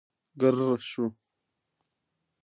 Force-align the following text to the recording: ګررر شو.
ګررر 0.41 0.79
شو. 0.89 1.05